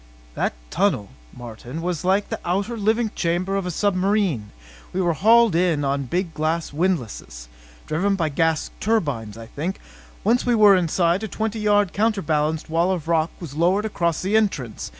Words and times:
"That 0.33 0.53
tunnel, 0.71 1.09
Martin, 1.31 1.79
was 1.83 2.03
like 2.03 2.29
the 2.29 2.39
outer 2.43 2.75
diving 2.75 3.11
chamber 3.13 3.55
of 3.55 3.67
a 3.67 3.69
submarine. 3.69 4.49
We 4.93 4.99
were 4.99 5.13
hauled 5.13 5.53
in 5.53 5.85
on 5.85 5.99
a 5.99 6.03
big 6.05 6.29
windlass 6.39 7.47
driven 7.85 8.15
by 8.15 8.29
gas 8.29 8.71
turbines, 8.79 9.37
I 9.37 9.45
think. 9.45 9.79
Once 10.23 10.43
we 10.43 10.55
were 10.55 10.75
inside, 10.75 11.21
a 11.21 11.27
twenty 11.27 11.59
yard, 11.59 11.93
counterbalanced 11.93 12.67
wall 12.67 12.91
of 12.91 13.07
rock 13.07 13.29
was 13.39 13.53
lowered 13.53 13.85
across 13.85 14.23
the 14.23 14.35
entrance. 14.35 14.89